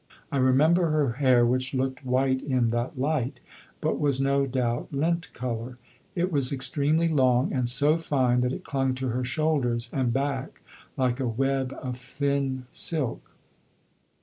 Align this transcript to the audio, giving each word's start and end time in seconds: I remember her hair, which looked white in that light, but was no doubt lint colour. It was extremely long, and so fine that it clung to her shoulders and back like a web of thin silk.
I 0.31 0.37
remember 0.37 0.89
her 0.89 1.11
hair, 1.21 1.45
which 1.45 1.75
looked 1.75 2.03
white 2.03 2.41
in 2.41 2.71
that 2.71 2.97
light, 2.97 3.39
but 3.81 3.99
was 3.99 4.19
no 4.19 4.47
doubt 4.47 4.87
lint 4.91 5.31
colour. 5.33 5.77
It 6.15 6.31
was 6.31 6.51
extremely 6.51 7.07
long, 7.07 7.53
and 7.53 7.69
so 7.69 7.99
fine 7.99 8.41
that 8.41 8.51
it 8.51 8.63
clung 8.63 8.95
to 8.95 9.09
her 9.09 9.23
shoulders 9.23 9.91
and 9.93 10.11
back 10.11 10.63
like 10.97 11.19
a 11.19 11.27
web 11.27 11.71
of 11.83 11.97
thin 11.97 12.65
silk. 12.71 13.35